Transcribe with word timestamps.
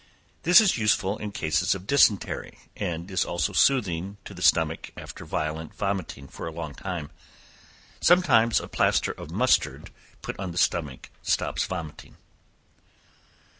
This 0.41 0.59
is 0.59 0.79
useful 0.79 1.19
in 1.19 1.31
cases 1.31 1.75
of 1.75 1.85
dysentery, 1.85 2.57
and 2.75 3.11
is 3.11 3.23
also 3.23 3.53
soothing 3.53 4.17
to 4.25 4.33
the 4.33 4.41
stomach, 4.41 4.89
after 4.97 5.25
violent 5.25 5.75
vomiting 5.75 6.27
for 6.27 6.47
a 6.47 6.51
long 6.51 6.73
time. 6.73 7.11
Sometimes 7.99 8.59
a 8.59 8.67
plaster 8.67 9.11
of 9.11 9.29
mustard 9.29 9.91
put 10.23 10.39
on 10.39 10.53
the 10.53 10.57
stomach 10.57 11.11
stops 11.21 11.65
vomiting. 11.67 12.17